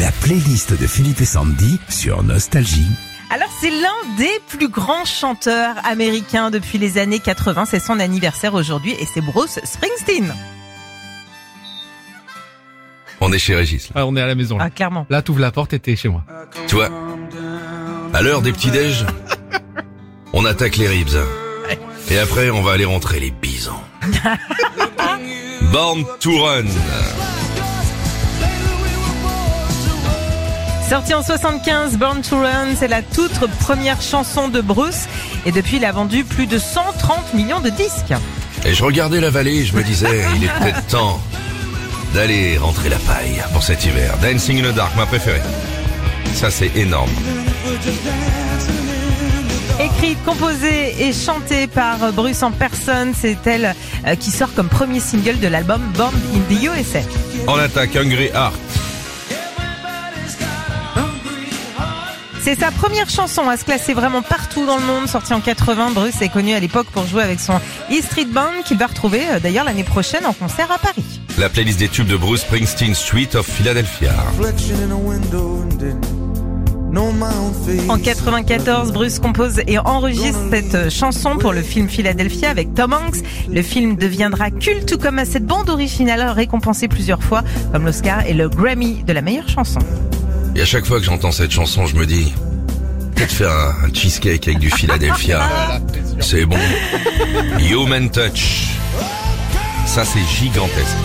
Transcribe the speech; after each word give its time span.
La 0.00 0.10
playlist 0.12 0.78
de 0.78 0.86
Philippe 0.86 1.20
et 1.20 1.24
Sandy 1.24 1.80
sur 1.88 2.22
Nostalgie. 2.22 2.86
Alors 3.30 3.48
c'est 3.60 3.70
l'un 3.70 4.16
des 4.18 4.40
plus 4.48 4.68
grands 4.68 5.04
chanteurs 5.04 5.74
américains 5.84 6.50
depuis 6.50 6.78
les 6.78 6.98
années 6.98 7.18
80. 7.18 7.64
C'est 7.66 7.80
son 7.80 7.98
anniversaire 7.98 8.54
aujourd'hui 8.54 8.92
et 8.92 9.06
c'est 9.12 9.20
Bruce 9.22 9.58
Springsteen. 9.64 10.34
On 13.20 13.32
est 13.32 13.38
chez 13.38 13.54
Régis. 13.54 13.88
là. 13.88 13.92
Ah, 14.02 14.06
on 14.06 14.14
est 14.16 14.20
à 14.20 14.26
la 14.26 14.34
maison. 14.34 14.58
Là, 14.58 14.64
Ah 14.66 14.70
clairement. 14.70 15.06
là 15.08 15.22
t'ouvres 15.22 15.40
la 15.40 15.50
porte 15.50 15.72
et 15.72 15.78
t'es 15.80 15.96
chez 15.96 16.08
moi. 16.08 16.22
Tu 16.68 16.74
vois, 16.74 16.90
à 18.12 18.20
l'heure 18.22 18.42
des 18.42 18.52
petits 18.52 18.70
déj, 18.70 19.06
on 20.34 20.44
attaque 20.44 20.76
les 20.76 20.88
ribs. 20.88 21.08
Et 22.10 22.18
après, 22.18 22.50
on 22.50 22.62
va 22.62 22.72
aller 22.72 22.84
rentrer 22.84 23.18
les 23.18 23.30
bisons. 23.30 23.80
Born 25.72 26.04
to 26.20 26.30
Run. 26.44 26.66
Sorti 30.88 31.14
en 31.14 31.22
75, 31.22 31.96
Born 31.96 32.22
to 32.22 32.38
Run, 32.38 32.76
c'est 32.78 32.86
la 32.86 33.02
toute 33.02 33.44
première 33.58 34.00
chanson 34.00 34.46
de 34.46 34.60
Bruce 34.60 35.08
et 35.44 35.50
depuis 35.50 35.78
il 35.78 35.84
a 35.84 35.90
vendu 35.90 36.22
plus 36.22 36.46
de 36.46 36.58
130 36.58 37.34
millions 37.34 37.58
de 37.58 37.70
disques. 37.70 38.14
Et 38.64 38.72
je 38.72 38.84
regardais 38.84 39.20
la 39.20 39.30
vallée 39.30 39.56
et 39.56 39.64
je 39.64 39.74
me 39.74 39.82
disais, 39.82 40.24
il 40.36 40.44
est 40.44 40.58
peut-être 40.60 40.86
temps 40.86 41.20
d'aller 42.14 42.56
rentrer 42.56 42.88
la 42.88 42.98
paille 42.98 43.42
pour 43.52 43.64
cet 43.64 43.84
hiver. 43.84 44.14
Dancing 44.22 44.64
in 44.64 44.70
the 44.70 44.74
Dark, 44.76 44.94
ma 44.94 45.06
préférée. 45.06 45.42
Ça, 46.34 46.52
c'est 46.52 46.70
énorme. 46.76 47.10
Écrite, 49.80 50.18
composée 50.24 51.02
et 51.02 51.12
chantée 51.12 51.66
par 51.66 52.12
Bruce 52.12 52.44
en 52.44 52.52
personne, 52.52 53.12
c'est 53.12 53.44
elle 53.46 53.74
euh, 54.06 54.14
qui 54.14 54.30
sort 54.30 54.54
comme 54.54 54.68
premier 54.68 55.00
single 55.00 55.40
de 55.40 55.48
l'album 55.48 55.80
Born 55.96 56.14
in 56.32 56.54
the 56.54 56.62
USA. 56.62 57.00
En 57.48 57.58
attaque, 57.58 57.96
Hungry 57.96 58.26
Heart. 58.26 58.85
C'est 62.46 62.60
sa 62.60 62.70
première 62.70 63.10
chanson 63.10 63.48
à 63.48 63.56
se 63.56 63.64
classer 63.64 63.92
vraiment 63.92 64.22
partout 64.22 64.66
dans 64.66 64.76
le 64.76 64.84
monde, 64.84 65.08
sortie 65.08 65.34
en 65.34 65.40
80. 65.40 65.90
Bruce 65.92 66.22
est 66.22 66.28
connu 66.28 66.54
à 66.54 66.60
l'époque 66.60 66.86
pour 66.92 67.04
jouer 67.04 67.24
avec 67.24 67.40
son 67.40 67.54
E 67.90 68.00
Street 68.00 68.26
Band 68.26 68.62
qu'il 68.64 68.78
va 68.78 68.86
retrouver 68.86 69.22
euh, 69.28 69.40
d'ailleurs 69.40 69.64
l'année 69.64 69.82
prochaine 69.82 70.24
en 70.24 70.32
concert 70.32 70.70
à 70.70 70.78
Paris. 70.78 71.20
La 71.38 71.48
playlist 71.48 71.80
des 71.80 71.88
tubes 71.88 72.06
de 72.06 72.16
Bruce 72.16 72.42
Springsteen, 72.42 72.94
Street 72.94 73.30
of 73.34 73.46
Philadelphia. 73.46 74.12
En 77.88 77.98
94, 77.98 78.92
Bruce 78.92 79.18
compose 79.18 79.60
et 79.66 79.80
enregistre 79.80 80.38
cette 80.52 80.74
euh, 80.76 80.88
chanson 80.88 81.38
pour 81.38 81.52
le 81.52 81.62
film 81.62 81.88
Philadelphia 81.88 82.48
avec 82.48 82.74
Tom 82.74 82.92
Hanks. 82.92 83.24
Le 83.50 83.62
film 83.62 83.96
deviendra 83.96 84.52
culte 84.52 84.86
tout 84.86 84.98
comme 84.98 85.20
cette 85.24 85.46
bande 85.46 85.68
originale 85.68 86.22
récompensée 86.28 86.86
plusieurs 86.86 87.24
fois 87.24 87.42
comme 87.72 87.84
l'Oscar 87.84 88.24
et 88.24 88.34
le 88.34 88.48
Grammy 88.48 89.02
de 89.02 89.12
la 89.12 89.20
meilleure 89.20 89.48
chanson. 89.48 89.80
Et 90.56 90.62
à 90.62 90.64
chaque 90.64 90.86
fois 90.86 90.98
que 90.98 91.04
j'entends 91.04 91.32
cette 91.32 91.50
chanson, 91.50 91.84
je 91.84 91.94
me 91.96 92.06
dis, 92.06 92.32
peut-être 93.14 93.30
faire 93.32 93.50
un, 93.50 93.84
un 93.84 93.92
cheesecake 93.92 94.48
avec 94.48 94.58
du 94.58 94.70
Philadelphia. 94.70 95.42
C'est 96.20 96.46
bon. 96.46 96.56
Human 97.60 98.08
Touch. 98.08 98.68
Ça, 99.84 100.06
c'est 100.06 100.24
gigantesque. 100.24 100.96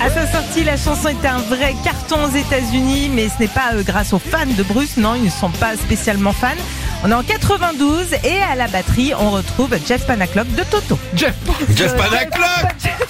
À 0.00 0.10
sa 0.10 0.30
sortie, 0.30 0.62
la 0.62 0.76
chanson 0.76 1.08
était 1.08 1.26
un 1.26 1.40
vrai 1.40 1.74
carton 1.82 2.24
aux 2.24 2.36
États-Unis, 2.36 3.10
mais 3.12 3.28
ce 3.28 3.34
n'est 3.40 3.48
pas 3.48 3.74
euh, 3.74 3.82
grâce 3.82 4.12
aux 4.12 4.20
fans 4.20 4.46
de 4.46 4.62
Bruce, 4.62 4.96
non, 4.96 5.16
ils 5.16 5.24
ne 5.24 5.30
sont 5.30 5.50
pas 5.50 5.76
spécialement 5.76 6.32
fans. 6.32 6.54
On 7.02 7.10
est 7.10 7.14
en 7.14 7.22
92 7.22 8.14
et 8.24 8.40
à 8.42 8.54
la 8.54 8.68
batterie, 8.68 9.12
on 9.18 9.30
retrouve 9.30 9.76
Jeff 9.86 10.06
Panaclock 10.06 10.46
de 10.54 10.62
Toto. 10.62 10.98
Jeff 11.14 11.34
Jeff 11.74 11.96
Panaclock 11.96 12.46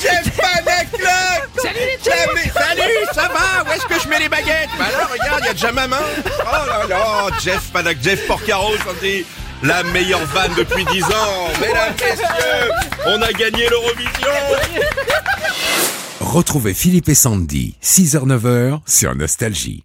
Jeff 0.00 0.31
Panaclock 0.36 0.59
Où 3.66 3.72
est-ce 3.72 3.86
que 3.86 4.00
je 4.00 4.08
mets 4.08 4.18
les 4.18 4.28
baguettes? 4.28 4.68
Bah 4.78 4.86
alors, 4.94 5.10
regarde, 5.10 5.40
il 5.42 5.46
y 5.46 5.48
a 5.48 5.52
déjà 5.52 5.72
ma 5.72 5.86
main. 5.86 5.96
Oh 6.26 6.66
là 6.66 6.86
là, 6.88 7.26
Jeff 7.42 7.70
Panac, 7.72 7.98
Jeff 8.02 8.26
Porcaro, 8.26 8.72
on 8.88 9.04
dit 9.04 9.24
la 9.62 9.82
meilleure 9.84 10.24
vanne 10.26 10.52
depuis 10.56 10.84
10 10.84 11.04
ans. 11.04 11.48
Mesdames, 11.60 11.94
messieurs, 12.00 12.70
on 13.06 13.22
a 13.22 13.32
gagné 13.32 13.69
l'Eurovision 13.69 14.30
Retrouvez 16.20 16.74
Philippe 16.74 17.08
et 17.08 17.14
Sandy, 17.14 17.76
6h-9h 17.82 18.80
sur 18.86 19.14
Nostalgie. 19.14 19.84